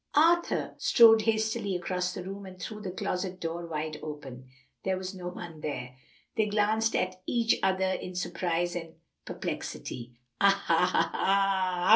[0.15, 4.49] Arthur strode hastily across the room and threw the closet door wide open.
[4.83, 5.95] There was no one there.
[6.35, 8.95] They glanced at each other in surprise and
[9.25, 10.15] perplexity.
[10.39, 11.87] "Ah, ha, ah, ha!